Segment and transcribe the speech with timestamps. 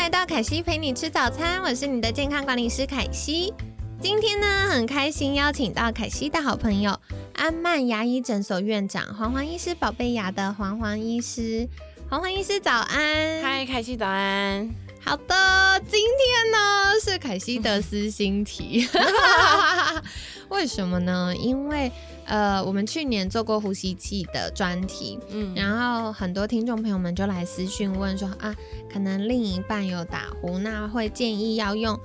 [0.00, 3.52] 来到凯西陪你吃早餐，我是你的健康管理师凯西。
[4.00, 6.98] 今天呢，很开心邀请到凯西的好朋友
[7.34, 11.68] 安曼牙医诊所院长黄黄医师，宝贝牙的黄黄医师，
[12.08, 13.42] 黄黄医师早安。
[13.42, 14.70] 嗨，凯西早安。
[15.04, 18.88] 好的，今天呢是凯西的私心题，
[20.48, 21.36] 为什么呢？
[21.36, 21.92] 因为
[22.30, 28.54] 呃，我们去年做过呼吸器的专题，嗯，然后很多听众朋友们就来私讯问说啊，
[28.90, 31.98] 可能另一半有打呼，那会建议要用。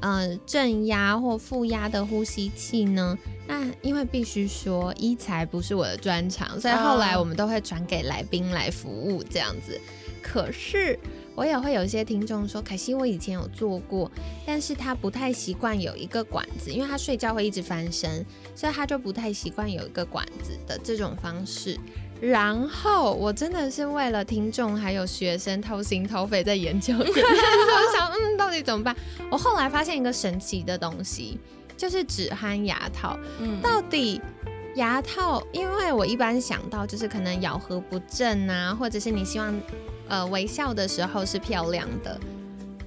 [0.00, 3.16] 呃，正压或负压的呼吸器呢？
[3.46, 9.80] 那因为必须说医材不是我的专长，所以后来我们都会转给来宾来服务这样子。
[10.22, 10.98] 可是
[11.34, 14.10] 我也会有一些听众说，可惜我以前有做过，
[14.46, 21.76] 但是他不太习惯有一个管子，因为他睡觉会一直翻身，所以他就不太习惯有一个管子的这种方式。
[22.20, 28.94] 然后我真的是为了听众还有学生掏心掏肺在研究， 我想嗯，到底怎么办？
[29.28, 31.36] 我后来发现一个神奇的东西，
[31.76, 33.18] 就是止鼾牙套。
[33.40, 34.20] 嗯，到底
[34.76, 35.42] 牙套？
[35.52, 39.54] 因为我一般想到就是可能咬合不正啊，或者是你希望
[40.08, 42.18] 呃微笑的时候是漂亮的，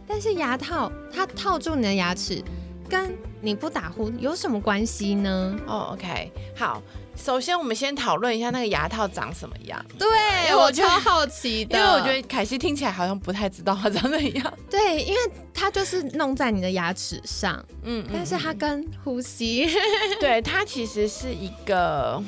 [0.08, 2.44] 但是牙套它套住你的牙齿，
[2.89, 5.56] 跟你不打呼有什么关系呢？
[5.67, 6.81] 哦，OK，好。
[7.16, 9.83] 首先，我们先讨论一下那个牙套长什么样。
[9.97, 10.08] 对，
[10.55, 14.53] 我超好奇 的，因为我觉得凯西听起来好像不太知道它长怎样。
[14.69, 15.19] 对，因为
[15.53, 19.67] 它就是弄在你的牙齿上，嗯，但是它跟呼吸，
[20.19, 22.22] 对，它其实是一个，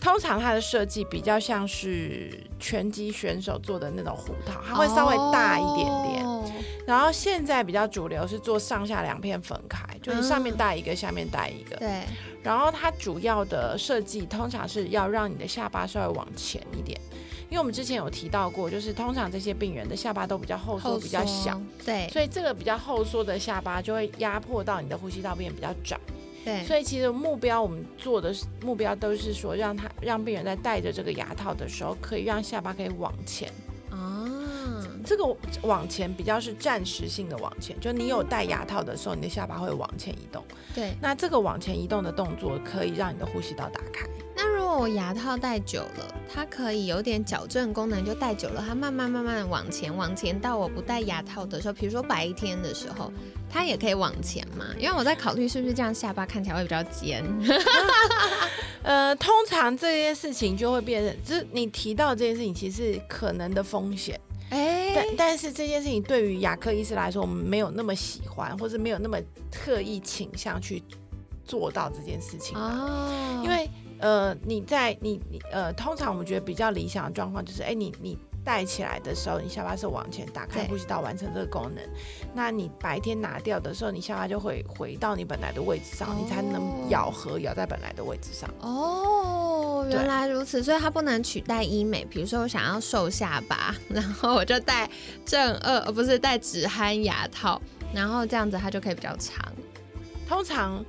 [0.00, 6.26] 通常它的设计比较像是拳击选手做的那种胡桃，它会稍微大一点点。
[6.86, 11.76] 然后现在比较主流是做上下两片分开，就是上面戴一个，下面戴一个。
[11.76, 12.02] 对。
[12.42, 16.98] 然后它主要的设计通常是要让你的下巴稍微往前一点，
[17.50, 21.60] 因为我们之前有提到过，就是通常这些病人的下巴都比较后缩，比较小。
[21.84, 22.08] 对。
[22.08, 25.98] 所以这个比较后缩的下巴就会压迫到你的呼吸道，变比较窄。
[26.44, 26.64] 对。
[26.64, 33.52] 所以其实目标我们做的目标都是说，让他让病人在戴着这个牙套的时候，可以让下巴可以往前。
[35.06, 35.24] 这个
[35.62, 40.44] 往前比较是暂时性的往前，就你有戴牙套的时候，你的下巴会往前移动。
[40.74, 44.06] 对，那这个往前移动的动作可以让你的呼吸道打开。
[44.48, 53.12] 如果我牙套戴久了，它可以有点矫正功能，就戴久了，它慢慢慢慢往前往前到我不戴牙套的时候，比如说白天的时候，
[53.50, 54.64] 它也可以往前嘛？
[54.78, 57.24] 因为我在考虑是不是这样下巴看起来会比较尖。
[58.82, 64.18] 呃，通常这件事情就会变成，就是你提到这件事情，其实可能的风险。
[64.50, 69.18] 哎，但但是这件事情对于牙科医师来说，我们没有那么喜欢，或者没有那么
[69.50, 70.82] 特意倾向去
[71.44, 73.42] 做到这件事情哦。
[73.44, 73.68] 因为
[74.00, 78.18] 呃，你在你你呃，通常我们觉得比较理想的状况就是，哎，你你。
[78.44, 81.84] 戴起来的时候，你下巴是往前打开呼吸道，完成这个功能。
[82.32, 88.48] 那你白天拿掉的时候，你下巴就会回到你本来的位置上，你才能咬合咬在本来的位置上。
[88.60, 92.06] 哦，原来如此，所以它不能取代医美。
[92.06, 94.88] 比如说我想要瘦下巴，然后我就戴
[95.26, 97.60] 正二，呃不是戴止鼾牙套，
[97.92, 99.44] 然后这样子它就可以比较长。
[100.26, 100.82] 通常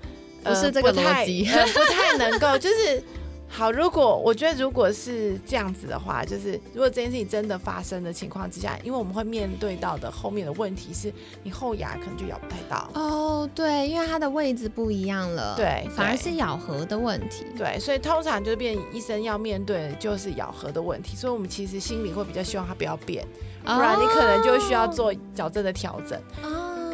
[0.43, 3.03] 不是这个逻辑，不太能够，就是。
[3.51, 11.11] 好，如果我觉得如果是这样子的话，就是如果这件事情真的发生的情况之下，因为我们会面对到的后面的问题是，
[11.41, 12.87] 你后牙可能就咬不太到。
[12.93, 17.43] 哦，对，因为它的位置不一样了，对，反而是咬合的问题。
[17.57, 23.25] 对，所以通常就是变医生要面对的就是咬合的问题，所以我们其实心里会比较希望它不要变，
[23.65, 26.21] 不然你可能就需要做矫正的调整。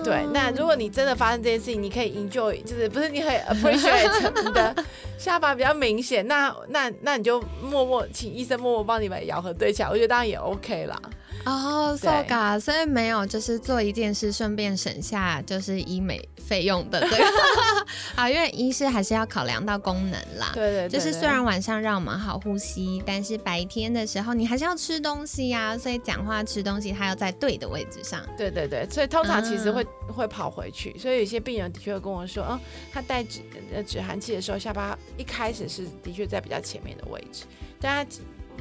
[0.05, 4.09] 对，那如果你真的发生这件事情，你可以 enjoy，就是不是你很 appreciate
[4.45, 4.75] 你的
[5.17, 10.95] 下巴比较明显，那那那你就默默请医生默默帮你把咬合对起来，我觉得当然也 OK 啦。
[11.43, 17.19] 哦，so ga，所以没有就是做一件事，顺便省下就是医美费用的，对。
[18.15, 20.51] 啊，因为医师还是要考量到功能啦。
[20.53, 20.89] 对对。
[20.89, 28.25] 就是虽然晚上让我们好呼吸，但是白天的时候你还是要吃东西呀，所以讲话吃东西它要在对的位置上。
[28.37, 32.59] 对对对，所以通常其实会会跑回去，所以有些病人的确会跟我说，嗯，
[32.91, 33.41] 他戴止
[33.73, 37.43] 呃止鼾器的时候，下巴一开始是的确在比较前面的位置，
[37.79, 38.11] 但他。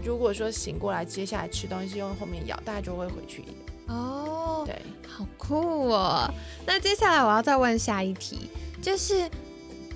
[0.02, 3.56] 如果说醒过来，接下来吃东西用后面咬，大家就会回去一点。
[3.88, 6.32] 哦，对，好酷哦。
[6.66, 8.48] 那接下来我要再问下一题，
[8.80, 9.28] 就是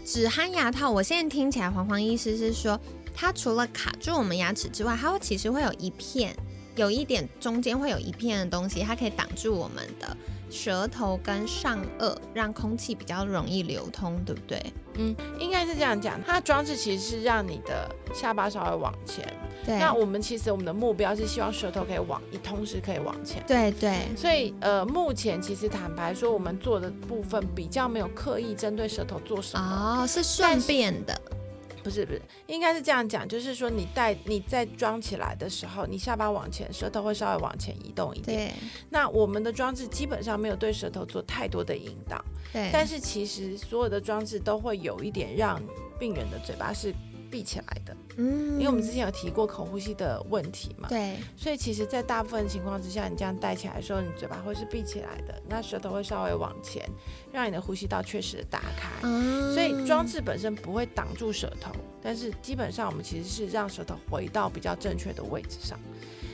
[0.05, 0.91] 止鼾牙套。
[0.91, 2.79] 我现在听起来，黄黄医师是说，
[3.15, 6.37] 它除了卡住我们牙齿之外，它会其实会有一片，
[6.77, 10.17] 有一点中间会有一片的东西，它可以挡住我们的。
[10.51, 14.73] 舌头跟上颚，让空气比较容易流通，对不对？
[14.95, 16.21] 嗯，应该是这样讲。
[16.27, 19.25] 它的装置其实是让你的下巴稍微往前。
[19.65, 19.79] 对。
[19.79, 23.43] 那我们其实我们的目标是希望舌头可以往，一同时可以往前。
[23.47, 24.09] 对对。
[24.17, 30.03] 所以呃，目前其实坦白说，我们做的部分比较没有刻意针对舌头做什么。
[30.03, 31.21] 哦，是顺便的。
[31.89, 38.53] 不是不是，应该是这样讲，就是说你戴你在装起来的时候，你下巴往前，舌头会稍微往前移动一点。
[38.91, 42.23] 那我们的装置基本上没有对舌头做太多的引导。
[42.53, 42.69] 对。
[42.71, 45.59] 但是其实所有的装置都会有一点让
[45.99, 46.95] 病人的嘴巴是。
[47.31, 56.85] 闭起来的，嗯，因为我们之前有提过口呼吸的问题嘛，对，所以其实，在大部分情况之下，你这样戴起来的时候，你嘴巴会是闭起来的，那舌头会稍微往前，
[57.33, 59.01] 让你的呼吸道确实打开，
[59.55, 61.73] 所以装置本身不会挡住舌头，
[62.03, 65.79] 但是基本上我们其实是让舌头回到比较正确的位置上。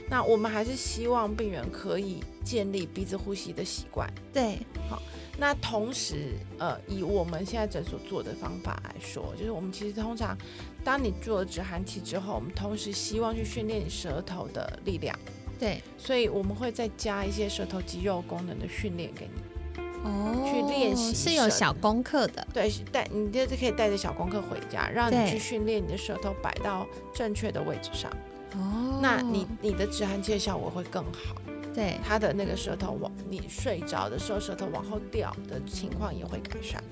[0.08, 4.58] 那我们还是希望病人可以建立鼻子呼吸的习惯，对，
[4.88, 5.02] 好。
[5.36, 10.36] 那同时，呃，以我们现在诊所做的方法来说，就是我们其实通常，
[10.84, 15.18] 当你做了止鼾器之后，我们同时希望去训练舌头的力量。
[15.58, 22.46] 对，所以我们会再加一些舌头肌肉功能的训练给你，哦，去练习是有小功课的。
[22.52, 28.10] 对，带你就是可以带着小功课回家，让你去训练你的舌头摆到正确的位置上。
[28.52, 31.36] 哦，那你你的止鼾器的效果会更好。
[31.74, 36.82] 对，他的那个舌头往你睡着的时候，舌头往后掉的情况也会改善。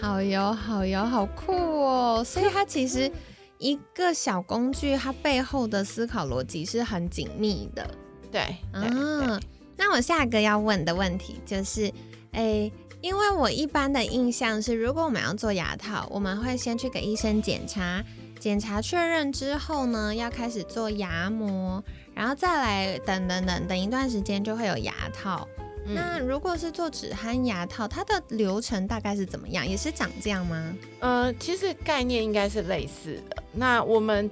[0.00, 2.22] 好油，好油，好酷哦！
[2.24, 3.10] 所以 它其实
[3.58, 7.88] 一个小工具，它背后的思考逻辑是很紧密的。
[8.30, 9.40] 对，嗯。
[9.80, 11.90] 那我下一个要问的问题就是，
[12.32, 12.70] 哎，
[13.00, 18.04] 因为我一般的印象是，如果我们要做牙套，我们会先去给医生检查，
[18.38, 21.82] 检查确认之后呢，要开始做牙模。
[22.14, 25.46] 然后再来等等等等一段时间就会有牙套。
[25.86, 29.66] 那如果是做止鼾牙套，它的流程大概是怎么样？
[29.66, 30.74] 也是长这样吗？
[30.98, 33.36] 呃，其实概念应该是类似的。
[33.52, 34.28] 那我们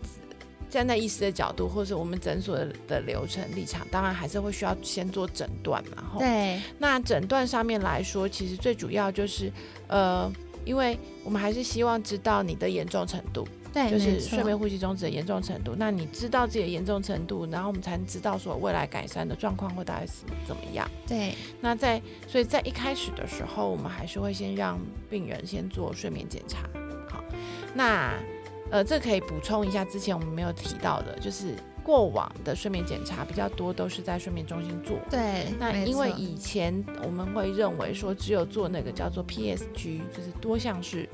[0.69, 6.19] 站在医师的角度，或是我们诊所的流程立场，当然还是会需要先做诊断嘛。
[6.19, 6.61] 对。
[6.77, 9.51] 那诊断上面来说，其实最主要就是
[9.87, 10.31] 呃，
[10.65, 13.47] 因为我们还是希望知道你的严重程度。
[13.91, 20.91] 就是睡眠呼吸中止的严重程度，那你知道自己的严重程度，然后我们才能知道说未来改善的状况会大概是怎么样。
[21.07, 24.79] 对，那在所以在一开始的时候，我们还是会先让
[25.11, 26.69] 病人先做睡眠检查。
[27.09, 27.23] 好，
[27.75, 28.15] 那
[28.71, 34.99] 呃，这可以补充一下，之前我们没有提到的，就是过往的睡眠检查比较多都是在睡眠中心做。
[35.11, 41.09] 对，那因为以前我们会认为说只有做那个叫做 PSG，就是多项式。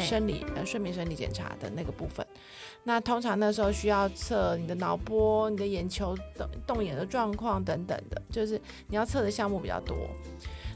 [0.00, 2.26] 生理呃睡眠生理检查的那个部分，
[2.82, 9.96] 那通常那时候需要测你的脑波、你的眼球动动眼的状况等等的，就是你要测的项目比较多。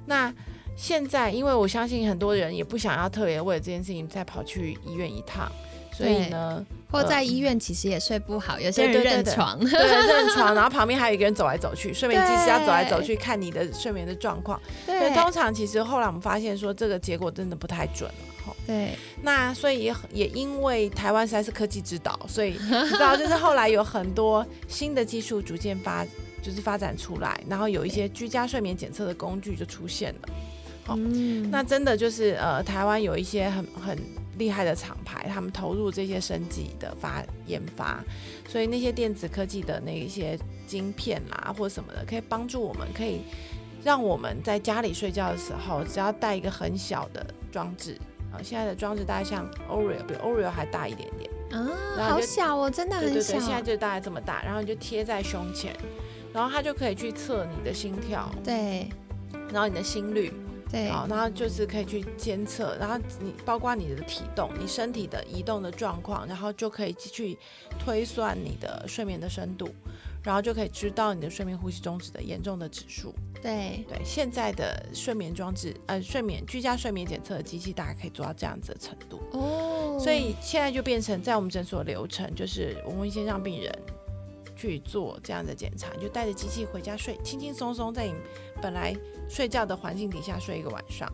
[0.07, 0.33] 那
[0.77, 5.51] 现在因为我相信很多人也不想要特别为了这件事情再跑去医院一趟，
[5.93, 14.59] 所以呢，或在医院其实也睡不好，有些人认床，对认床，然后旁边还有一个人走来走去，睡眠技师要走来走去看你的睡眠的状况。
[14.87, 18.28] 对，通常其实后来我们发现说这个结果真的不太准了。
[18.69, 18.91] 对，
[19.23, 22.59] 那所以也也因为台湾实在是科技之岛，所以你
[22.91, 26.05] 知道，就是后来有很多新的技术逐渐发，
[26.43, 30.29] 就是发展出来，然后有一些居家睡眠检测的工具就出现了。
[30.85, 30.97] 好，
[31.51, 33.99] 那真的就是呃，台湾有一些很很
[34.37, 38.05] 厉害的厂牌，他们投入这些升级的发研发，
[38.47, 43.23] 所以那些电子科技的那一些晶片啦或什么的，可以帮助我们，可以
[43.83, 47.99] 让我们在家里睡觉的时候，只要带一个很小的装置。
[48.33, 53.15] 啊，现在的装置大概像 Oreo，比 Oreo 还大一点点啊，好小哦，真的很小。
[53.15, 55.75] 对对对，现在就大概这么大，然后你就贴在胸前，
[56.33, 58.89] 然后它就可以去测你的心跳，对，
[59.53, 60.33] 然后你的心率，
[60.71, 67.39] 对，好，然后就是可以去监测，然后你包括你的体动，你身体的移动的状况，然后就可以去
[67.79, 69.69] 推算你的睡眠的深度。
[70.21, 73.15] 然后就可以知道你的睡眠呼吸中止的严重的指数。
[73.41, 79.21] 对对，现在的睡眠装置，呃，睡眠居家睡眠检测的机器，大概可以做到这样子的程度。
[79.33, 79.99] 哦。
[80.01, 83.73] 所以现在就变成在我们诊所流程，就是我们会先让病人
[84.57, 88.15] 去做这样的检查，就带着机器回家睡，轻轻松松在你
[88.61, 88.95] 本来
[89.29, 91.13] 睡觉的环境底下睡一个晚上，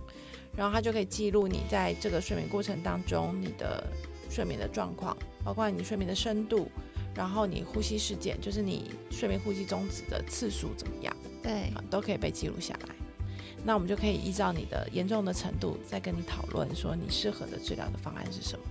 [0.57, 3.85] 然后它就可以记录你在这个睡眠过程当中你的
[4.31, 6.69] 睡眠的状况，包括你睡眠的深度。
[7.17, 11.17] 然后你呼吸事件，就是你睡眠呼吸终止的次数怎么样？
[11.45, 12.95] 对，都可以被记录下来。
[13.63, 18.65] 那我们就可以依照你的严重的程度，再跟你讨论说你适合的治疗的方案是什么。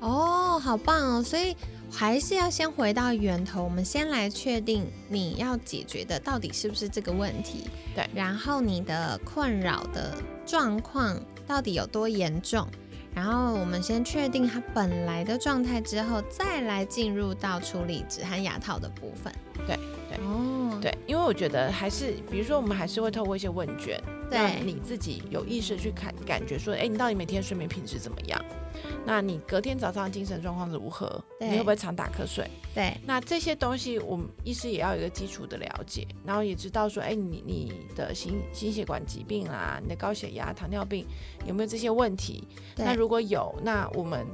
[0.00, 1.22] 哦，好棒哦！
[1.22, 1.56] 所以
[1.90, 7.64] 还是要先回到源头，我们先来确定你要解决的到底是不是这个问题。
[7.94, 12.68] 对，然后你的困扰的状况到底有多严重？
[13.12, 19.32] 然后我们先确定它本来的状态之后，再来进入到处理止鼾牙套的部分。
[19.66, 19.76] 对
[20.08, 28.42] 对哦，对，因为我觉得还是，比如说我们还是会透过一些问卷，让你自己有意识去看，感觉说，哎，你到底每天睡眠品质怎么样？
[29.04, 31.22] 那你隔天早上精神状况如何？
[31.40, 32.48] 你会不会常打瞌睡？
[32.74, 41.06] 对，那这些东西我们医师也要有一个基础的了解，然后也知道说，哎，你你的心心血管疾病啊，你的高血压、糖尿病
[41.46, 42.46] 有没有这些问题？
[42.76, 44.26] 那如果有，那我们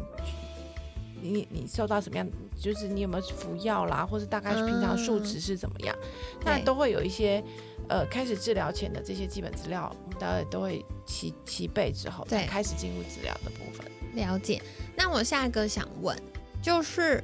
[1.31, 2.27] 你你受到什么样？
[2.57, 5.97] 就是你有没有服药啦，或者大概平常数值是怎么样？
[6.45, 7.43] 那都会有一些
[7.89, 13.85] 呃，开始治疗前的这些基本资料，我们大家都会齐齐备之后，才开始进入治疗的部分。
[14.15, 14.63] 了解，
[14.97, 16.17] 那我下一个想问，
[16.63, 17.23] 就是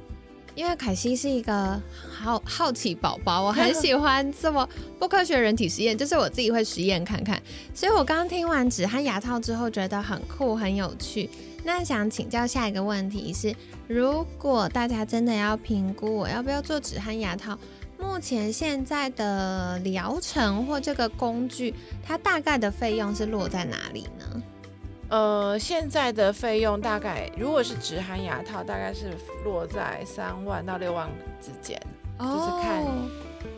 [0.55, 1.81] 因为凯西是一个
[2.11, 4.67] 好好奇宝宝，我 很喜欢这么
[4.99, 7.41] 不科学人体实验，就是我自己会实验看看。
[7.73, 11.29] 所以我刚刚听完止鼾牙套之后，觉得很酷很有趣。
[11.63, 13.55] 那想请教下一个问题是，
[13.87, 17.57] 如果大家真的要评估我要不要做止鼾牙套，
[17.99, 24.20] 目前现在的疗程或这个工具，它大概的费用是落在哪里呢？
[25.11, 29.13] 呃，现在的费用大概，如果是只含牙套，大概是
[29.43, 31.09] 落在三万到六万
[31.41, 31.77] 之间，
[32.17, 32.85] 就是看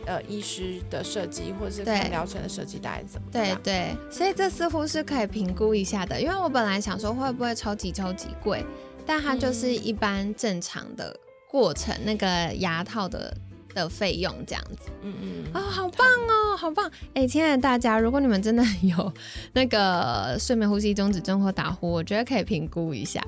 [0.04, 3.56] 呃医师的设计或者是看疗程的设计大概怎么样。
[3.62, 8.66] 对对，所以这似乎是可以评估一下的，因为我本来想说会不会超级超级贵，
[9.06, 11.16] 但它就是一般正常的
[11.48, 13.32] 过程，那个牙套的。
[13.74, 16.33] 的费用这样子，嗯嗯啊，好棒哦，
[16.64, 16.90] 好棒！
[17.12, 19.12] 哎，亲爱的大家，如果你们真的有
[19.52, 23.22] 那个睡眠呼吸中止症或打呼，我觉得可以评估一下。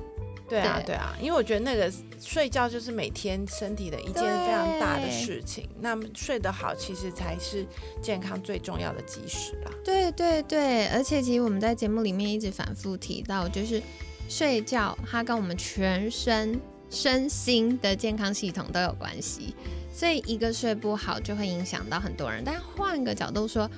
[0.49, 7.63] 对啊，对啊，因为我觉得那个睡觉就是每天身体的一件非常大的事情，那么睡得好其实才是
[8.01, 9.69] 健康最重要的基石吧。
[9.85, 13.79] 对对对，而且其实我们在节目里面一直反复提到，就是
[14.27, 19.55] 睡觉它跟我们全身身心的健康系统都有关系。
[19.93, 23.69] 所以一个睡不好就会影响到很多人，但换个角度说，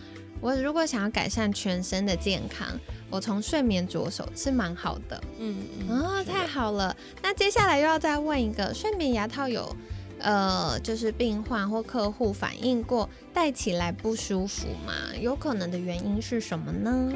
[0.41, 2.67] 我如果想要改善全身的健康，
[3.09, 5.21] 我从睡眠着手是蛮好的。
[5.39, 6.95] 嗯嗯啊，太好了。
[7.21, 9.73] 那接下来又要再问一个，睡眠牙套有
[10.19, 14.93] 呃，就是病患或客户反映过戴起来不舒服吗？
[15.17, 17.13] 有可能的原因是什么呢？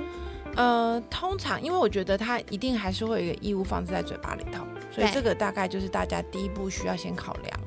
[0.56, 7.60] 呃，通常因为我觉得它一定还是会有一个异物放置在嘴巴里头，所以这个大概就是大家第一步需要先考量。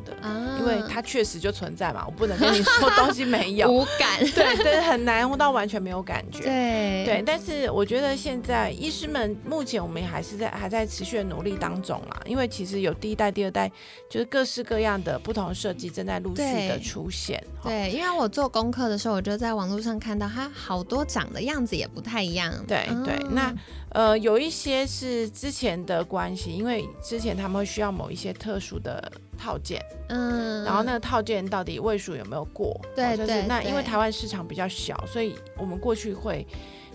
[0.59, 6.43] 因为它确实就存在嘛，我不能跟你说 东西没有无感，对对，很难到完全没有感觉。
[6.43, 13.71] 对对，但是我觉得现在医师们目前我们还是在还在持续的努力当中啦，因为其实有第一代、第二代，
[14.11, 17.43] 就是各式各样的不同设计正在陆续的出现。
[17.63, 22.53] 对，因为我做功课的时候，我就在网络上看到它好多长的样子也不太一样。
[22.67, 23.55] 对对，那
[23.91, 29.13] 呃有一些是之前的关系，因为之前他们会需要某一些特殊的。
[29.37, 32.81] 套件，嗯，然后那个套件到底位数有没有过？
[32.95, 36.47] 对就是，那因为台湾市场比较小，所以我们过去会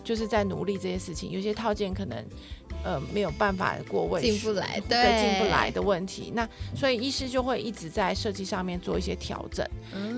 [0.04, 1.30] 就是在努力这些事情。
[1.32, 2.18] 有些套件可能
[2.84, 6.32] 呃没有办法过位，进不来，对，进不来的问题。
[6.36, 9.66] 那所以医师就会一直在设计上面做一些调整。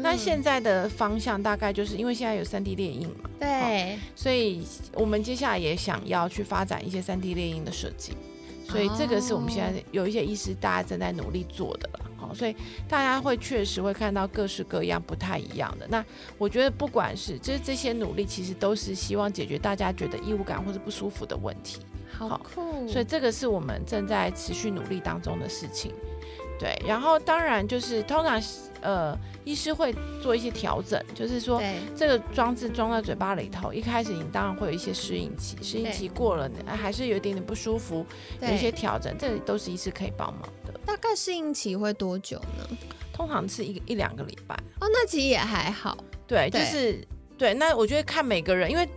[0.01, 8.13] 那现在的方向大概就是因为现在有三 D 列印嘛，对，所以我们接下来也想要去发展一些三 D 列印的设计。
[8.65, 12.02] 所以这个是我们现在有一些医师大家正在努力做的了。
[12.33, 12.55] 所以
[12.87, 15.87] 大家会确实会看到各式各样不太一样的。
[15.89, 16.05] 那
[16.37, 21.79] 我觉得不管是就是这些努力，其实都是希望解决大家觉得异物感或者不舒服的问题。
[22.15, 22.87] 好酷！
[22.87, 25.91] 所以这个是我们正在持续努力当中的事情。
[26.59, 28.41] 对，然后当然就是通常
[28.81, 31.59] 呃，医师会做一些调整，就是说
[31.95, 38.05] 这个装置装在嘴巴里头，一开始你当然会有一些适应期，适应期过了还是有一点点不舒服，
[38.39, 40.47] 有一些调整，这都是医师可以帮忙。
[40.85, 42.77] 大概适应期会多久呢？
[43.13, 45.95] 通常是一一两个礼拜哦，那其实也还好。
[46.25, 46.99] 对，就是
[47.37, 47.53] 对。
[47.53, 48.89] 那我觉得看每个人，因为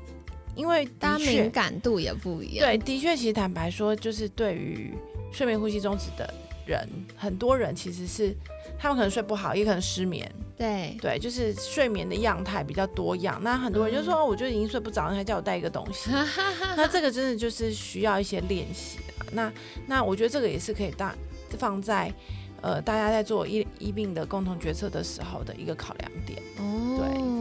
[0.54, 2.66] 因为大家敏感度也不一样。
[2.66, 4.94] 对，的确，其实坦白说，就是对于
[5.30, 6.32] 睡眠呼吸中止的
[6.66, 8.34] 人，很多人其实是
[8.78, 10.30] 他们可能睡不好，也可能失眠。
[10.56, 13.38] 对对，就是睡眠的样态比较多样。
[13.42, 16.10] 那很多人就说，我就已经睡不着，你还叫我带一个东西。
[16.74, 19.26] 那这个真的就是需要一些练习的。
[19.32, 19.52] 那
[19.86, 21.14] 那我觉得这个也是可以大。
[21.58, 22.12] 放在
[22.60, 26.40] 呃大家在做医医病的共同决策的时候的一个考量点。
[26.58, 27.36] 哦，对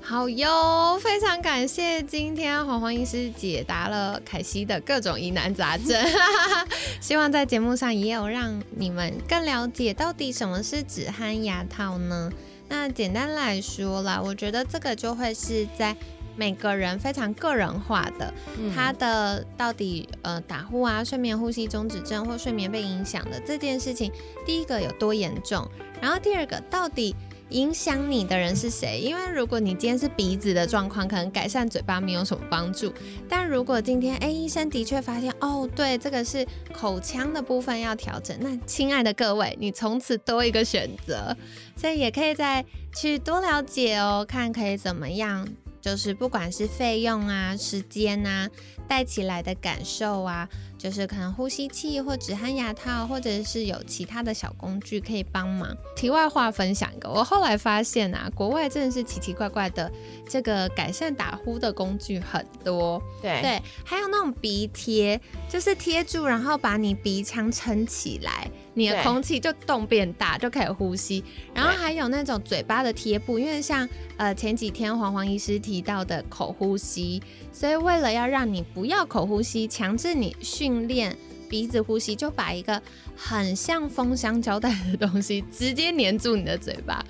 [0.00, 6.00] 好哟，非常感谢今天黄黄医师解答了凯西的各种疑难杂症，
[7.00, 12.30] 希望在节目上也有让你们更了解到底什么是止鼾牙套呢？
[12.68, 15.96] 那简单来说啦，我觉得这个就会是在
[16.36, 18.32] 每个人非常个人化的，
[18.74, 24.12] 他的到底呃打呼啊、睡眠呼吸中止症或睡眠被影响的这件事情，
[24.44, 25.66] 第一个有多严重，
[26.00, 27.14] 然后第二个到底。
[27.50, 28.98] 影响你的人是谁？
[28.98, 32.92] 因为如果你今天是鼻子的状况，可能改善嘴巴没有什么帮助。
[33.28, 38.36] 但如果今天，哎，医生的确发现，哦，对，这个是口腔的部分要调整。
[38.40, 41.36] 那亲爱的各位，你从此多一个选择，
[41.76, 45.46] 所以也可以再去多了解哦，看可以怎么样，
[45.86, 48.50] 就是不管是费用啊、时间啊、
[48.88, 50.48] 戴起来的感受啊。
[50.78, 55.74] 就是可能呼吸器或止鼾牙套，或者是有其他的小工具可以帮忙。
[55.96, 59.90] 题外话分享一个，我后来发现啊，国外真的是奇奇怪怪的
[60.28, 63.02] 这个改善打呼的工具很多。
[63.22, 68.48] 对对，还有那种鼻贴，就是贴住，然后把你鼻腔撑起来。
[68.78, 71.24] 你的空气就洞变大，就可以呼吸。
[71.54, 81.16] 然后还有那种嘴巴的贴布，因为像呃前几天黄黄医师提到的口呼吸，所以为了要让你不要口呼吸，强制你训练
[81.48, 82.80] 鼻子呼吸，就把一个
[83.16, 87.02] 很像封箱胶带的东西直接粘住你的嘴巴。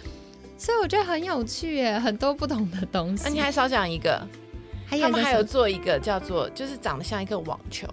[0.57, 3.25] 所以我觉得很有趣耶，很多不同的东西。
[3.25, 4.25] 那你还少讲一个，
[4.89, 7.89] 他们还有做一个叫做，就是长得像一个网球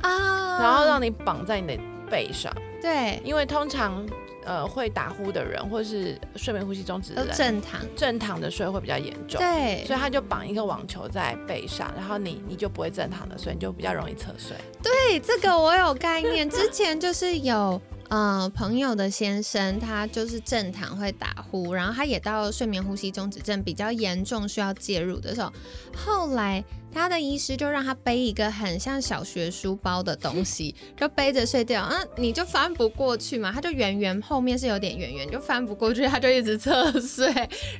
[0.00, 2.52] 啊，然后让你绑在你的背上。
[2.82, 4.04] 对，因为通常
[4.44, 9.40] 呃会打呼的人，或是睡眠呼吸中止的人，正躺正躺的睡会比较严重。
[9.40, 14.56] 对，所以他就绑一个网球在背上，然后你你就不会正躺的睡，你就比较容易侧睡。
[14.82, 17.80] 对，这个我有概念，之前就是有。
[18.08, 25.50] 呃，朋友的先生，他就是正躺会打呼，然后他也到睡眠呼吸中止症比较严重需要介入的时候，
[25.96, 37.32] 后来他的医师就让他背一个很像小学书包的东西， 就背着睡觉，啊，你就翻不过去嘛，他就圆圆后面是有点圆圆，就翻不过去，他就一直侧睡，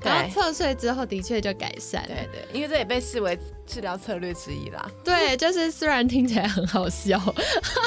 [0.03, 2.03] 然后侧睡之后的确就改善。
[2.07, 4.90] 对对，因为这也被视为治疗策略之一啦。
[5.05, 7.20] 对，就是虽然听起来很好笑，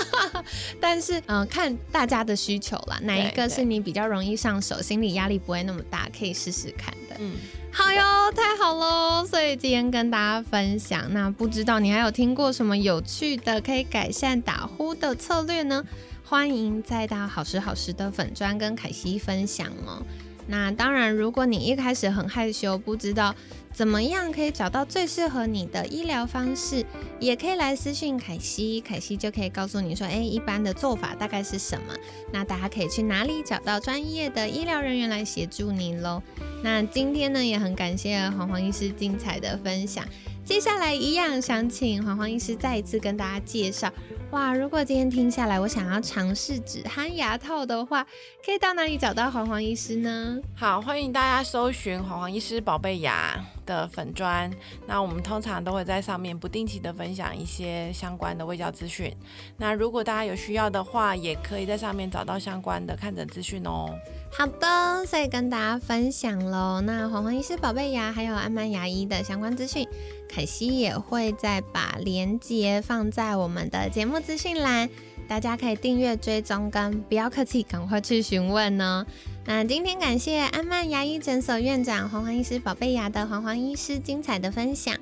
[0.79, 2.35] 但是嗯，看大家的。
[2.45, 7.15] 需求啦，哪一个是你比较容易上手，心理压力不会那么大，可以试试看的。
[7.17, 7.37] 嗯，
[7.77, 9.25] 好哟，太好喽！
[9.25, 15.83] 所以今天跟大家分享，那不知道你还有听过什么有趣的可以改善打呼的策略呢？
[16.23, 20.01] 欢迎再到好时好时的粉砖跟凯西分享哦。
[20.47, 23.35] 那当然，如果你一开始很害羞，不知道。
[23.73, 26.85] 怎么样可以找到最适合你的医疗方式？
[27.19, 31.93] 也可以来私信凯西，凯西就可以告诉你说，哎，一般的做法大概是什么？
[32.31, 36.23] 那大家可以去哪里找到专业的医疗人员来协助你喽？
[36.63, 40.05] 那今天呢，也很感谢黄黄医师精彩的分享。
[40.45, 43.91] 接下来一样想请黄黄医师再一次跟大家介绍。
[44.29, 48.05] 哇，如果今天听下来，我想要尝试止鼾牙套的话，
[48.45, 50.37] 可以到哪里找到黄黄医师呢？
[50.55, 54.51] 好，欢迎大家搜寻黄黄医师宝贝牙的粉砖。
[54.85, 59.11] 那我们通常都会在上面不定期的分享一些相关的卫教资讯。
[59.57, 63.89] 那如果大家有需要的话，也可以在上面找到相关的看诊资讯哦。
[64.31, 66.81] 好的，所以跟大家分享喽。
[66.81, 69.87] 那黄黄医师宝贝牙还有安曼牙医的相关资讯，
[70.27, 74.89] 凯西也会再把链接放在我们的节目资讯栏，
[75.27, 79.05] 大家可以订阅追踪，跟不要客气，赶快去询问呢。
[79.45, 84.95] 那今天感谢安曼牙医诊所院长黄黄医师宝贝牙的黄黄医师精彩的分享，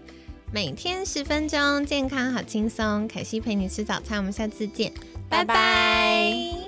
[0.52, 3.08] 每天十分钟，健康好轻松。
[3.08, 4.92] 凯西陪你吃早餐，我们下次见，
[5.30, 6.63] 拜拜。